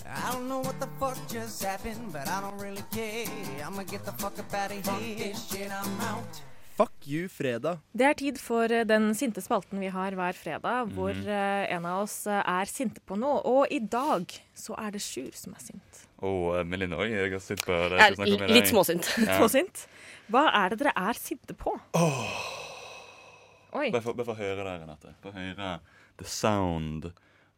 [0.06, 3.26] I don't know what the fuck just happened, but I don't really care.
[3.66, 4.82] I'ma get the fuck up out of here.
[4.84, 6.51] Fuck this shit, I'm out.
[6.76, 7.82] Fuck you, fredag.
[7.92, 11.84] Det er tid for eh, den sinte spalten vi har hver fredag, hvor eh, en
[11.88, 13.42] av oss eh, er sinte på noe.
[13.44, 16.00] Og i dag så er det Sjur som er sint.
[16.16, 17.12] Å, oh, Melinda òg.
[17.12, 18.00] Jeg har sint på det.
[18.00, 19.12] Jeg skal er litt småsint.
[19.20, 19.36] Ja.
[19.42, 19.84] småsint.
[20.32, 21.76] Hva er det dere er sinte på?
[23.72, 23.88] Oi.
[23.92, 25.16] Bare få høre det, Renate.
[25.20, 25.78] Få høre
[26.20, 27.12] the sound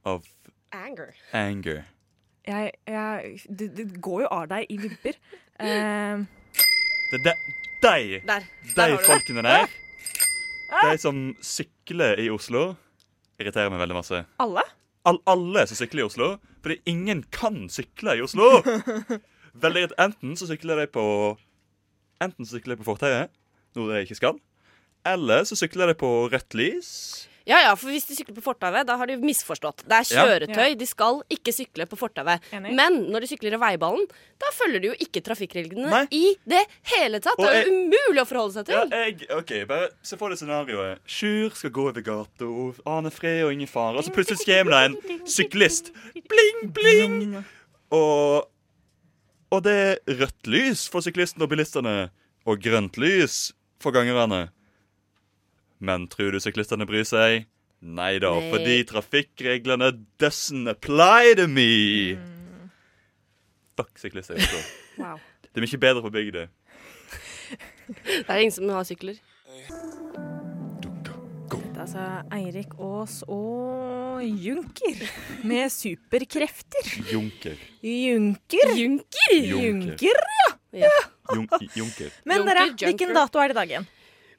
[0.04, 0.26] of
[0.74, 1.14] Anger.
[1.32, 1.84] anger.
[2.44, 5.20] Jeg, jeg, det, det går jo av deg i vibber.
[5.54, 6.24] Eh,
[7.14, 7.34] Det er de,
[7.82, 8.46] de, Der.
[8.64, 9.00] de Der det.
[9.06, 9.66] folkene der,
[10.82, 12.74] de som sykler i Oslo,
[13.40, 14.24] irriterer meg veldig masse.
[14.42, 14.64] alle?
[15.04, 16.28] All, alle som sykler i Oslo,
[16.64, 18.62] fordi ingen kan sykle i Oslo.
[19.64, 21.02] Veldig, enten så sykler de på
[22.24, 23.30] Enten så sykler de på fortauet,
[23.76, 24.38] noe de ikke skal.
[25.06, 26.88] Eller så sykler de på rødt lys.
[27.44, 29.82] Ja, ja, for hvis de sykler på fortauet, da har de misforstått.
[29.84, 30.22] Det er Ja.
[30.24, 32.40] kjøretøy, de skal ikke sykle på fortauet.
[32.72, 34.06] Men når de sykler i veiballen,
[34.40, 36.62] da følger de jo ikke trafikkreglene i det
[36.94, 37.36] hele tatt.
[37.36, 38.74] Det er jo umulig å forholde seg til.
[38.74, 40.98] Ja, jeg, ok, bare Se for deg scenarioet.
[41.04, 42.48] Sjur skal gå over gata,
[42.86, 43.98] aner fred og ingen fare.
[43.98, 45.92] Og så plutselig kommer det en syklist.
[46.14, 47.44] Bling, bling!
[47.92, 48.48] Og,
[49.52, 49.76] og det
[50.08, 52.08] er rødt lys for syklisten og bilistene,
[52.46, 54.48] og grønt lys for gangerne.
[55.80, 57.46] Men tror du syklistene bryr seg?
[57.84, 58.50] Nei da, Nei.
[58.52, 59.90] fordi trafikkreglene
[60.22, 62.16] doesn't apply to me.
[63.76, 64.38] fuck syklister
[64.98, 65.18] Wow.
[65.52, 66.46] Det er mye bedre på bygda.
[68.06, 69.18] Det er ingen som har sykler.
[71.54, 75.02] Det er altså Eirik Aas og Junker
[75.44, 76.88] med superkrefter.
[77.12, 77.58] Junker.
[77.84, 78.72] Junker?
[78.78, 79.34] Junker?
[79.50, 80.22] Junker,
[80.74, 80.90] Ja.
[81.34, 82.10] Jun junker.
[82.28, 83.86] Men dere, hvilken dato er det i dag igjen?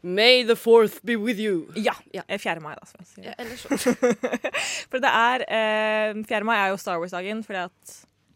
[0.05, 1.65] May the fourth be with you.
[1.75, 2.21] Ja, Ja.
[2.29, 2.59] eh, 4.
[2.61, 2.85] mai, da.
[2.85, 3.33] som jeg sier.
[3.33, 4.15] Ja.
[4.91, 6.43] For det er eh, 4.
[6.45, 7.95] mai er jo Star Wars-dagen, fordi at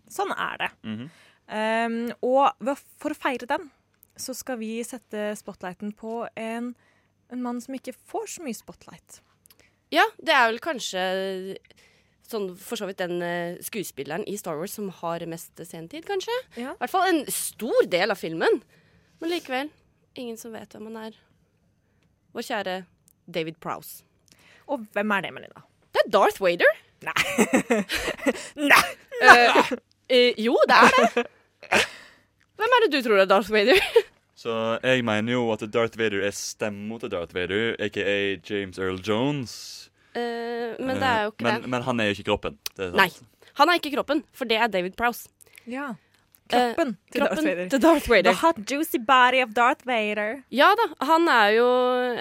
[0.09, 0.71] sånn er det.
[0.83, 1.09] Mhm.
[1.49, 2.59] Um, og
[3.01, 3.71] for å feire den,
[4.19, 6.75] så skal vi sette spotlighten på en,
[7.33, 9.17] en mann som ikke får så mye spotlight.
[9.89, 11.01] Ja, det er vel kanskje
[12.29, 16.35] sånn for så vidt den uh, skuespilleren i Star Wars som har mest scenetid, kanskje.
[16.61, 16.75] Ja.
[16.75, 18.61] I hvert fall en stor del av filmen.
[19.19, 19.71] Men likevel,
[20.13, 21.17] ingen som vet hvem han er.
[22.35, 22.75] Vår kjære
[23.29, 24.03] David Prowse.
[24.69, 25.63] Og hvem er det, Melinda?
[25.93, 26.77] Det er Darth Vader.
[27.05, 28.83] Nei!
[29.19, 29.57] Eh,
[30.15, 31.23] uh, jo, det er det.
[32.55, 33.81] Hvem er det du tror er Darth Vader?
[34.39, 38.13] Så jeg mener jo at Darth Vader er stemmen til Darth Vader, aka
[38.47, 39.51] James Earl Jones.
[40.15, 41.69] Uh, men det er jo ikke men, det.
[41.75, 42.55] men han er jo ikke kroppen.
[42.77, 42.95] Det er.
[42.95, 43.09] Nei.
[43.59, 45.27] Han er ikke kroppen, for det er David Prowse.
[45.67, 45.91] Ja.
[46.49, 47.69] Kroppen til Darth Kroppen Vader.
[47.69, 50.43] til Darth The hot juicy body of Darth Vader.
[50.53, 51.67] Ja da, han er jo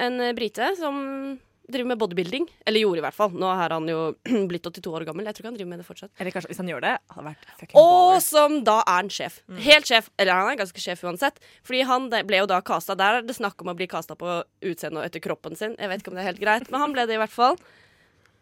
[0.07, 1.38] en eh, brite som
[1.69, 2.47] driver med bodybuilding.
[2.67, 3.33] Eller gjorde i hvert fall.
[3.37, 3.99] Nå er han jo
[4.51, 5.27] blitt 82 år gammel.
[5.29, 6.12] Jeg tror ikke han driver med det fortsatt.
[6.21, 8.23] Eller kanskje hvis han gjør det, hadde vært fucking Og baller.
[8.25, 9.41] som da er en sjef.
[9.67, 10.09] Helt sjef.
[10.17, 11.41] Eller han er ganske sjef uansett.
[11.69, 12.97] Fordi han ble jo da kasta.
[12.99, 15.77] Der er det snakk om å bli kasta på utseendet og etter kroppen sin.
[15.77, 17.61] Jeg vet ikke om det er helt greit, men han ble det i hvert fall.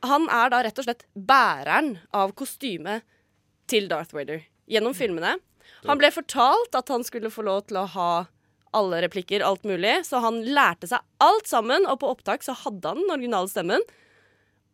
[0.07, 3.03] Han er da rett og slett bæreren av kostymet
[3.67, 5.35] til Darth Vader gjennom filmene.
[5.87, 8.11] Han ble fortalt at han skulle få lov til å ha
[8.77, 12.91] alle replikker, alt mulig, så han lærte seg alt sammen, og på opptak så hadde
[12.91, 13.85] han den originale stemmen.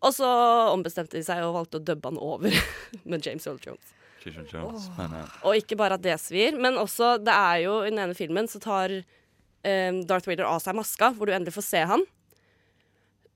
[0.02, 0.26] Og så
[0.72, 2.56] ombestemte de seg og valgte å dubbe han over
[3.10, 3.92] med James Earl Jones.
[4.24, 4.88] Jones.
[4.98, 5.14] Eh,
[5.46, 8.46] Og ikke bare at det svir, men også det er jo i den ene filmen
[8.50, 12.04] så tar um, Darth Vader av seg maska, hvor du endelig får se han.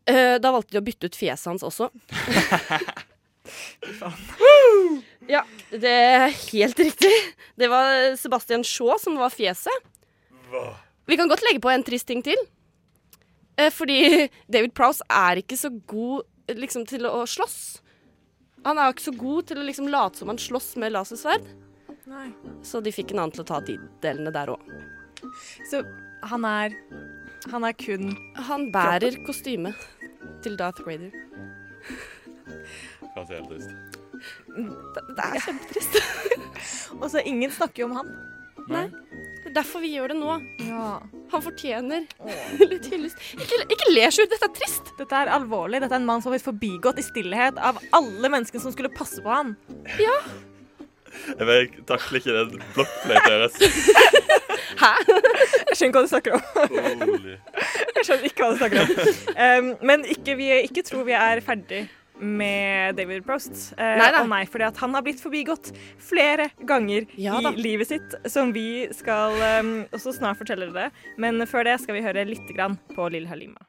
[0.07, 1.91] Uh, da valgte de å bytte ut fjeset hans også.
[5.35, 7.13] ja, det er helt riktig.
[7.57, 9.89] Det var Sebastian Shaw som var fjeset.
[10.51, 10.69] Hva?
[11.07, 12.39] Vi kan godt legge på en trist ting til.
[13.57, 16.27] Eh, fordi David Prowse er ikke så god
[16.59, 17.59] liksom, til å slåss.
[18.67, 21.47] Han er jo ikke så god til å liksom, late som han slåss med lasersverd.
[22.11, 22.29] Nei.
[22.67, 24.63] Så de fikk en annen til å ta de delene der òg.
[25.71, 25.83] Så
[26.27, 26.75] han er
[27.51, 28.11] Han er kun
[28.49, 29.73] Han bærer kostyme
[30.43, 31.13] til Darth Vader.
[33.17, 33.71] Kanskje helt trist.
[34.95, 36.01] Det, det er kjempetrist.
[37.01, 38.11] Og så ingen snakker jo om han.
[38.67, 38.87] Nei.
[39.43, 40.37] Det er derfor vi gjør det nå.
[40.67, 40.87] Ja.
[41.33, 42.05] Han fortjener
[42.73, 43.23] litt hyllest.
[43.39, 44.29] Ikke, ikke le, Sjur.
[44.33, 44.93] Dette er trist.
[44.99, 45.81] Dette er alvorlig.
[45.85, 48.93] Dette er en mann som har blitt forbigått i stillhet av alle menneskene som skulle
[48.93, 49.55] passe på han.
[49.97, 53.61] Jeg vet, takler ikke den blokkfløyta deres.
[54.83, 54.91] Hæ?
[55.71, 56.43] Jeg skjønner ikke hva du snakker om.
[57.97, 59.15] Jeg skjønner ikke hva du snakker om.
[59.39, 61.87] Um, men ikke, vi ikke tro vi er ferdig
[62.21, 63.73] med David Prost.
[63.77, 64.11] Eh, Nei.
[64.21, 68.53] Og nei, fordi at han har blitt forbigått flere ganger Ja i livet sitt, som
[68.57, 70.91] vi skal um, også snart fortelle dere.
[71.21, 73.67] Men før det skal vi høre litt grann på Lill Halima.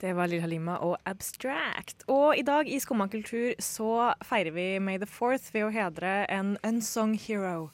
[0.00, 2.04] Det var Lill Halima og Abstract.
[2.08, 6.24] Og i dag i Skumma kultur så feirer vi May the Fourth ved å hedre
[6.32, 7.68] en unsung hero.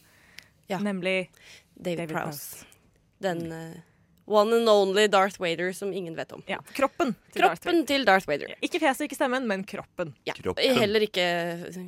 [0.66, 0.81] Ja.
[0.83, 1.31] Nemlig
[1.75, 2.66] David, David Prowse.
[3.23, 3.77] Den uh,
[4.27, 6.43] one and only Darth Vader som ingen vet om.
[6.47, 7.85] ja, kroppen til Darth Vader.
[7.87, 8.55] Til Darth Vader.
[8.61, 10.15] Ikke fjeset, ikke stemmen, men kroppen.
[10.27, 10.35] Ja.
[10.35, 10.81] Kroppen.
[10.81, 11.79] Heller ikke eh,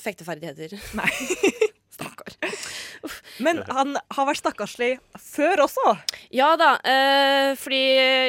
[0.00, 0.74] fekteferdigheter.
[0.98, 1.10] Nei.
[1.92, 2.32] Stakkar.
[3.44, 5.92] Men han har vært stakkarslig før også.
[6.32, 7.82] Ja da, eh, fordi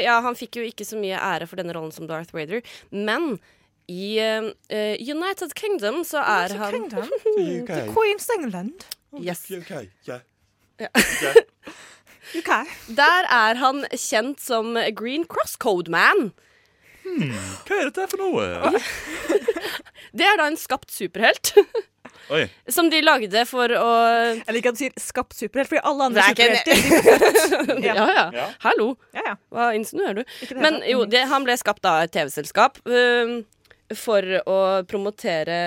[0.04, 2.60] ja, han fikk jo ikke så mye ære for denne rollen som Darth Vader,
[2.92, 3.38] men
[3.88, 4.52] i eh,
[5.00, 7.08] United Kingdom så er han Kingdom.
[7.40, 7.72] UK.
[7.72, 8.86] The Queen's England.
[9.24, 9.46] Yes.
[9.52, 10.20] UK, ja.
[12.38, 12.52] UK.
[12.98, 16.32] Der er han kjent som Green Cross Code Man.
[17.04, 18.46] Hva er dette for noe?
[20.18, 21.52] Det er da en skapt superhelt
[22.32, 22.46] Oi.
[22.72, 23.88] som de lagde for å
[24.38, 28.06] Jeg liker at du sier 'skapt superhelt', fordi alle andre er superhelter Ja, Ja.
[28.08, 28.26] ja.
[28.38, 28.46] Ja.
[28.64, 29.36] Hallo, Ja, ja.
[29.52, 30.56] hva insinuerer du?
[30.56, 33.42] Men jo, det, han ble skapt av et TV-selskap uh,
[34.00, 34.58] for å
[34.88, 35.60] promotere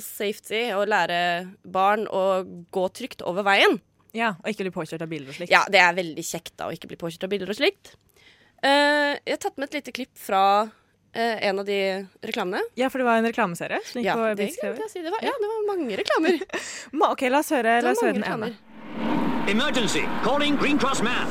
[0.00, 1.20] safety og lære
[1.66, 2.24] barn å
[2.72, 3.80] gå trygt over veien.
[4.16, 5.52] Ja, Og ikke bli påkjørt av biler og slikt.
[5.52, 7.94] Ja, det er veldig kjekt da å ikke bli påkjørt av biler og slikt.
[8.62, 10.42] Eh, jeg har tatt med et lite klipp fra
[11.14, 11.78] eh, en av de
[12.26, 12.60] reklamene.
[12.76, 13.78] Ja, for det var en reklameserie.
[13.86, 14.60] Slik Ja, det si.
[15.02, 16.40] Det var, ja, det var mange reklamer.
[16.98, 18.52] Ma- OK, la oss høre, la oss høre den ene.
[19.48, 20.04] Emergency.
[20.22, 21.26] Calling Green Cross Man.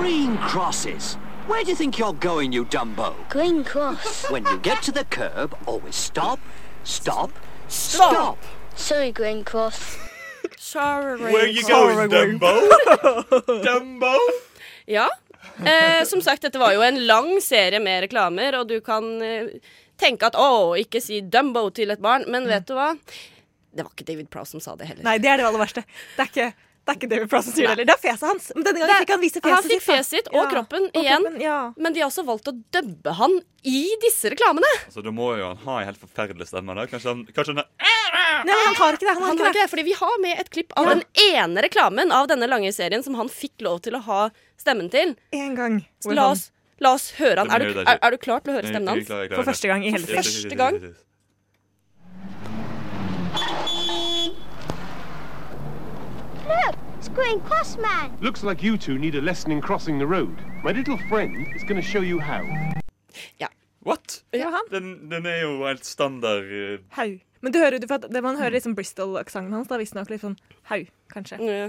[0.00, 1.16] Green crosses.
[1.48, 3.14] Where do you think you're going, you Dumbo?
[3.30, 4.26] Green Cross.
[4.30, 6.38] When you get to the curb, always stop,
[6.84, 7.30] stop,
[7.68, 8.38] stop.
[8.76, 9.98] Sorry, Green Cross.
[10.68, 11.32] Sorry.
[11.32, 12.52] Where you going, Dumbo?
[13.64, 14.12] Dumbo?
[14.84, 15.08] Ja.
[15.64, 19.48] Eh, som sagt, dette var jo en lang serie med reklamer, og du kan eh,
[19.96, 22.92] tenke at å, ikke si Dumbo til et barn, men vet du hva?
[23.72, 25.06] Det var ikke David Prowse som sa det heller.
[25.06, 25.84] Nei, det er det aller verste.
[26.16, 26.48] Det er ikke,
[26.88, 27.84] det er ikke David Prowse som sier det heller.
[27.90, 28.46] Det er fjeset hans.
[28.56, 29.88] Men denne gangen Det- fikk han vise fjeset han fikk sitt.
[29.88, 30.44] fjeset sitt og Ja.
[30.54, 31.22] kroppen Og igjen.
[31.26, 31.72] kroppen, ja.
[31.76, 34.70] Men de har også valgt å dubbe han i disse reklamene.
[34.86, 36.74] Altså, Da må jo han ha en helt forferdelig stemme.
[36.74, 37.64] da Kanskje han, kanskje han
[38.46, 39.08] Nei, han har ikke det.
[39.08, 39.58] Han har Han ikke har det.
[39.58, 41.02] ikke det, fordi Vi har med et klipp av den
[41.34, 45.16] ene reklamen av denne lange serien som han fikk lov til å ha stemmen til.
[45.32, 45.84] En gang.
[46.00, 47.50] Så la oss, la oss høre han.
[47.50, 49.08] Er du, er, er du klar til å høre stemmen hans?
[49.08, 50.74] For første gang i hele yes, Første gang.
[50.74, 50.96] yes, yes.
[56.48, 58.16] Look, it's going Cross Man.
[58.20, 60.36] Looks like you two need a lesson in crossing the road.
[60.64, 62.42] My little friend is going to show you how.
[63.88, 64.22] What?
[64.30, 64.60] Ja.
[64.70, 66.80] Den, den er jo helt standard uh...
[66.90, 67.18] Hau.
[67.40, 70.34] Men du hører, du, det man hører liksom Bristol-aksenten hans, da visstnok litt sånn
[70.68, 70.80] hau,
[71.12, 71.38] kanskje.
[71.40, 71.68] Ja.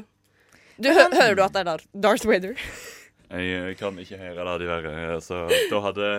[0.81, 2.57] Du, hø hører du at det er Dar- Darth Vader?
[3.29, 5.19] Jeg eh, kan ikke høre det, diverre.
[5.21, 6.09] Så da hadde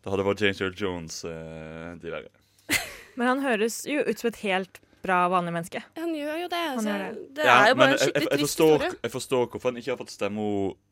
[0.00, 2.32] Da hadde det vært James Earl Jones, de diverre.
[3.20, 5.82] Men han høres jo ut som et helt bra, vanlig menneske.
[5.96, 6.62] Han gjør jo det.
[6.72, 7.26] Han Så gjør det.
[7.38, 9.02] det Ja, er jo men bare en jeg, jeg, skikkelig jeg, trist forstår, historie.
[9.06, 10.48] jeg forstår hvorfor han ikke har fått stemme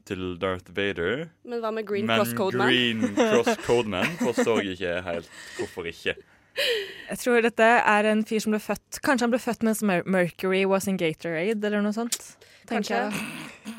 [0.09, 1.25] til Darth Vader.
[1.45, 2.71] Men hva med Green Cross Codeman?
[2.71, 6.17] Men Green Cross Codeman forstår jeg ikke helt hvorfor ikke.
[6.55, 10.61] Jeg tror dette er en fyr som ble født Kanskje han ble født mens Mercury
[10.71, 12.15] was in Gatorade, eller noe sånt.
[12.71, 13.25] Tenker jeg.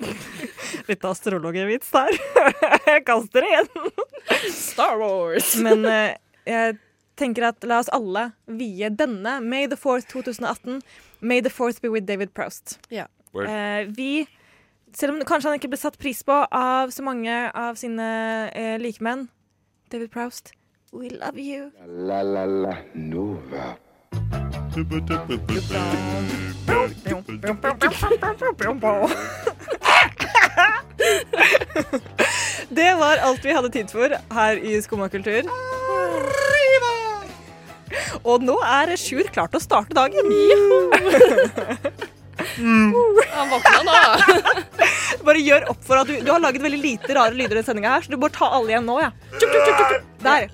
[0.89, 2.12] Litt astrologervits der.
[2.91, 3.93] Jeg kaster det igjen.
[4.54, 5.54] Star Wars.
[5.63, 6.12] Men eh,
[6.45, 6.76] jeg
[7.15, 10.82] tenker at la oss alle vie denne May the 4th 2018.
[11.21, 12.80] May the 4th be with David Proust.
[12.89, 13.08] Ja.
[13.34, 14.28] Eh, vi
[14.95, 18.06] Selv om kanskje han ikke ble satt pris på av så mange av sine
[18.56, 19.28] eh, likemenn,
[19.91, 20.54] David Proust,
[20.93, 21.67] we love you.
[21.84, 23.75] La la la Nova.
[32.69, 35.43] Det var alt vi hadde tid for her i Skumma kultur.
[38.24, 40.30] Og nå er Sjur klar til å starte dagen.
[43.36, 43.95] Han våkna nå.
[45.26, 47.67] Bare gjør opp for at du, du har laget veldig lite rare lyder i denne
[47.67, 49.12] sendinga så du bør ta alle igjen nå, ja.
[49.38, 50.12] Tjup, tjup, tjup, tjup.
[50.26, 50.50] Der.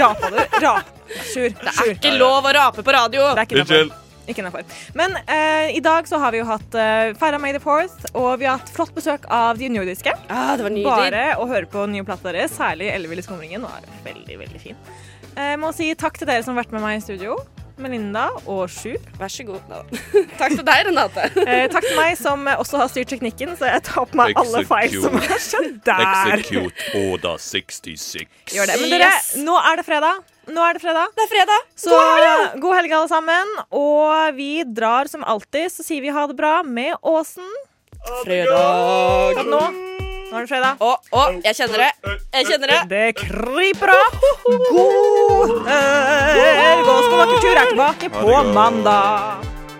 [0.00, 0.40] Rapa du.
[0.64, 0.96] Rap.
[1.26, 1.52] Sjur.
[1.52, 3.30] Det er ikke lov å rape på radio.
[3.34, 4.02] Det er ikke Unnskyld.
[4.26, 4.64] Ikke innafor.
[4.98, 8.40] Men eh, i dag så har vi jo hatt uh, feira May the Fourth, og
[8.40, 10.10] vi har hatt flott besøk av de nordiske.
[10.26, 10.90] Ah, det var nydelig.
[10.90, 14.80] Bare å høre på nye plater deres, særlig Elleville Skumringen, var veldig, veldig fin.
[15.36, 17.36] Jeg må si takk til dere som har vært med meg i studio.
[17.76, 18.96] Melinda og Sjur.
[19.20, 19.60] Vær så god.
[20.40, 21.26] Takk til deg, Renate.
[21.44, 24.62] Eh, takk til meg som også har styrt teknikken, så jeg tar på meg alle
[24.64, 26.38] feil som har skjedd der.
[26.38, 28.24] Execute Oda 66.
[28.56, 28.78] Gjør det.
[28.80, 29.28] Men dere, Yes.
[29.44, 30.22] nå er det fredag.
[30.48, 31.12] Nå er det fredag.
[31.18, 31.68] Det er fredag.
[31.76, 32.00] Så
[32.64, 33.52] god helg, alle sammen.
[33.76, 37.52] Og vi drar som alltid, så sier vi ha det bra med Åsen.
[38.24, 39.44] Fredag.
[39.52, 39.60] Nå,
[40.36, 40.76] nå er det fredag.
[40.84, 42.16] Å, å, jeg kjenner det.
[42.36, 42.80] Jeg kjenner det.
[42.90, 44.18] Det kryper av.
[44.44, 46.90] God helg!
[46.92, 49.55] Og Skumma tur er tilbake på mandag.